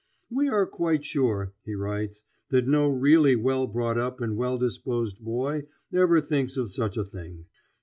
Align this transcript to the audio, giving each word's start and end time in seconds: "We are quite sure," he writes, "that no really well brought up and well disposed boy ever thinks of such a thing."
"We 0.31 0.49
are 0.49 0.65
quite 0.65 1.05
sure," 1.05 1.53
he 1.63 1.75
writes, 1.75 2.23
"that 2.49 2.67
no 2.67 2.89
really 2.89 3.35
well 3.35 3.67
brought 3.67 3.99
up 3.99 4.19
and 4.19 4.35
well 4.35 4.57
disposed 4.57 5.23
boy 5.23 5.67
ever 5.93 6.19
thinks 6.19 6.57
of 6.57 6.71
such 6.71 6.97
a 6.97 7.03
thing." 7.03 7.45